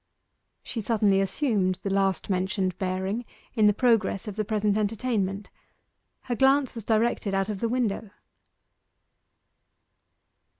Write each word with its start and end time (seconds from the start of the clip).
She 0.63 0.81
suddenly 0.81 1.21
assumed 1.21 1.75
the 1.75 1.91
last 1.91 2.27
mentioned 2.27 2.75
bearing 2.79 3.23
in 3.53 3.67
the 3.67 3.71
progress 3.73 4.27
of 4.27 4.35
the 4.35 4.43
present 4.43 4.75
entertainment. 4.75 5.51
Her 6.21 6.33
glance 6.35 6.73
was 6.73 6.83
directed 6.85 7.35
out 7.35 7.49
of 7.49 7.59
the 7.59 7.69
window. 7.69 8.09